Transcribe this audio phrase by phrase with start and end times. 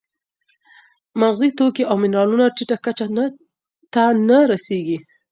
[1.19, 3.05] مغذي توکي او منرالونه ټیټه کچه
[3.93, 4.97] ته نه رسېږي.